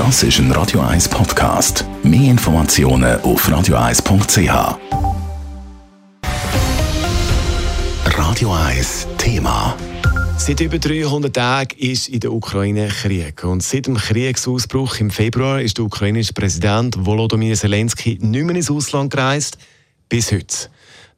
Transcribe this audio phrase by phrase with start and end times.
[0.00, 1.84] Das ist ein Radio 1 Podcast.
[2.02, 4.78] Mehr Informationen auf radio1.ch.
[8.06, 9.76] Radio 1 Thema.
[10.38, 13.44] Seit über 300 Tagen ist in der Ukraine Krieg.
[13.44, 18.70] Und seit dem Kriegsausbruch im Februar ist der ukrainische Präsident Volodymyr Zelensky nicht mehr ins
[18.70, 19.58] Ausland gereist.
[20.08, 20.70] Bis heute.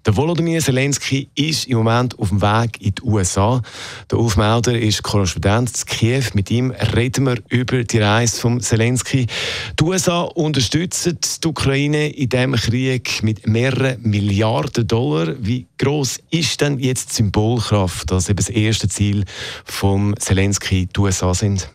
[0.05, 3.63] Der Volodymyr Zelensky ist im Moment auf dem Weg in die USA.
[4.11, 6.25] Der Aufmelder ist Korrespondent in Kiew.
[6.35, 9.29] Mit ihm reden wir über die Reise von Zelensky.
[9.79, 15.37] Die USA unterstützen die Ukraine in diesem Krieg mit mehreren Milliarden Dollar.
[15.39, 19.25] Wie groß ist denn jetzt die Symbolkraft, dass eben das erste Ziel
[19.65, 21.71] von Zelensky die USA sind?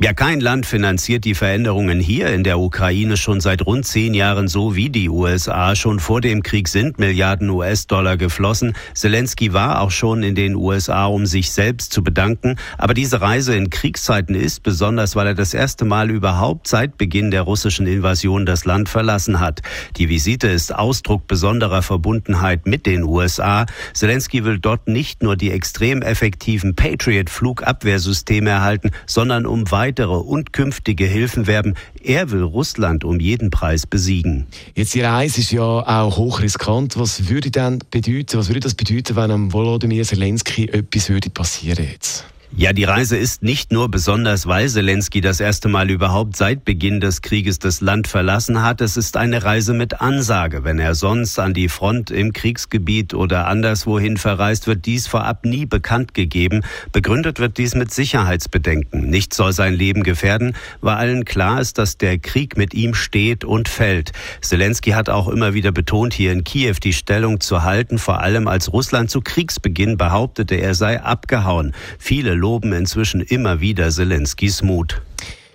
[0.00, 4.48] Ja, kein Land finanziert die Veränderungen hier in der Ukraine schon seit rund zehn Jahren
[4.48, 5.76] so wie die USA.
[5.76, 8.74] Schon vor dem Krieg sind Milliarden US-Dollar geflossen.
[8.92, 12.56] Zelensky war auch schon in den USA, um sich selbst zu bedanken.
[12.76, 17.30] Aber diese Reise in Kriegszeiten ist besonders, weil er das erste Mal überhaupt seit Beginn
[17.30, 19.62] der russischen Invasion das Land verlassen hat.
[19.96, 23.64] Die Visite ist Ausdruck besonderer Verbundenheit mit den USA.
[23.92, 31.04] Zelensky will dort nicht nur die extrem effektiven Patriot-Flugabwehrsysteme erhalten, sondern um weitere und künftige
[31.06, 31.74] Hilfen werben.
[32.02, 34.46] Er will Russland um jeden Preis besiegen.
[34.74, 36.98] Jetzt die Reise ist ja auch hochriskant.
[36.98, 41.86] Was würde denn bedeuten, was würde das bedeuten, wenn am Volodymyr Zelensky etwas würde passieren
[41.90, 42.24] jetzt?
[42.56, 47.00] Ja, die Reise ist nicht nur besonders, weil Zelensky das erste Mal überhaupt seit Beginn
[47.00, 48.80] des Krieges das Land verlassen hat.
[48.80, 50.62] Es ist eine Reise mit Ansage.
[50.62, 55.66] Wenn er sonst an die Front im Kriegsgebiet oder anderswohin verreist, wird dies vorab nie
[55.66, 56.60] bekannt gegeben.
[56.92, 59.10] Begründet wird dies mit Sicherheitsbedenken.
[59.10, 63.44] Nichts soll sein Leben gefährden, weil allen klar ist, dass der Krieg mit ihm steht
[63.44, 64.12] und fällt.
[64.42, 68.46] Zelensky hat auch immer wieder betont, hier in Kiew die Stellung zu halten, vor allem
[68.46, 71.72] als Russland zu Kriegsbeginn behauptete, er sei abgehauen.
[71.98, 75.00] Viele loben inzwischen immer wieder Zelenskys Mut.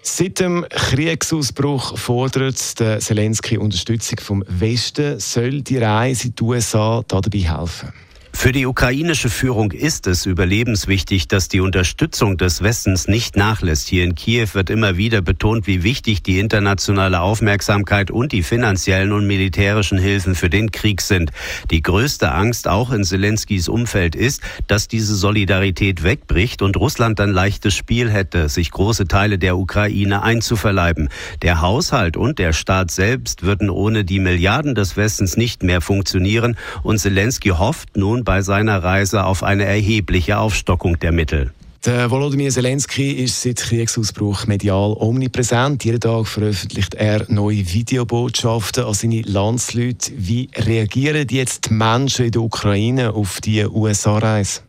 [0.02, 5.20] Seit dem Kriegsausbruch fordert der Zelensky Unterstützung vom Westen.
[5.20, 7.94] Soll die Reise in die USA dabei helfen?
[8.41, 13.89] Für die ukrainische Führung ist es überlebenswichtig, dass die Unterstützung des Westens nicht nachlässt.
[13.89, 19.11] Hier in Kiew wird immer wieder betont, wie wichtig die internationale Aufmerksamkeit und die finanziellen
[19.11, 21.31] und militärischen Hilfen für den Krieg sind.
[21.69, 27.33] Die größte Angst auch in Zelenskys Umfeld ist, dass diese Solidarität wegbricht und Russland dann
[27.33, 31.09] leichtes Spiel hätte, sich große Teile der Ukraine einzuverleiben.
[31.41, 36.56] Der Haushalt und der Staat selbst würden ohne die Milliarden des Westens nicht mehr funktionieren
[36.83, 41.51] und Zelensky hofft nun bei seiner Reise auf eine erhebliche Aufstockung der Mittel.
[41.84, 45.84] Der Volodymyr Zelensky ist seit Kriegsausbruch medial omnipräsent.
[45.84, 50.12] Jeden Tag veröffentlicht er neue Videobotschaften an seine Landsleute.
[50.16, 54.62] Wie reagieren jetzt die Menschen in der Ukraine auf die USA-Reise?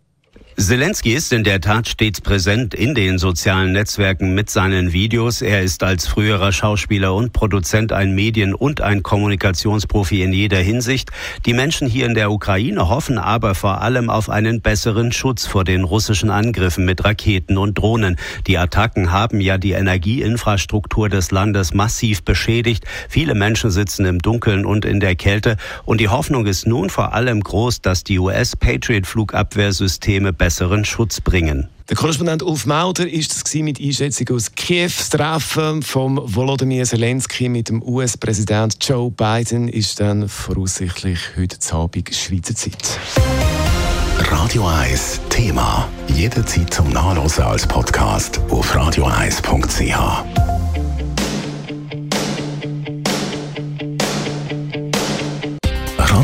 [0.60, 5.40] Zelensky ist in der Tat stets präsent in den sozialen Netzwerken mit seinen Videos.
[5.40, 11.12] Er ist als früherer Schauspieler und Produzent ein Medien- und ein Kommunikationsprofi in jeder Hinsicht.
[11.46, 15.64] Die Menschen hier in der Ukraine hoffen aber vor allem auf einen besseren Schutz vor
[15.64, 18.16] den russischen Angriffen mit Raketen und Drohnen.
[18.46, 22.84] Die Attacken haben ja die Energieinfrastruktur des Landes massiv beschädigt.
[23.08, 25.56] Viele Menschen sitzen im Dunkeln und in der Kälte.
[25.86, 31.68] Und die Hoffnung ist nun vor allem groß, dass die US-Patriot-Flugabwehrsysteme besser besseren Schutz bringen.
[31.88, 34.90] Der Korrespondent Ulf Mauder ist es mit Einschätzung aus Kiew.
[34.98, 42.12] Das Treffen von Volodymyr Zelensky mit dem US-Präsident Joe Biden ist dann voraussichtlich heute Abend
[42.12, 42.98] Schweizer Zeit.
[44.18, 45.88] Radio 1 Thema.
[46.08, 50.39] Jederzeit zum Nachlesen als Podcast auf radio1.ch.